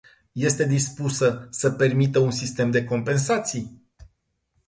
[0.35, 3.81] Este dispusă să permită un sistem de compensații?